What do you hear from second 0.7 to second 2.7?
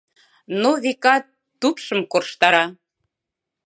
векат, тупшым корштара.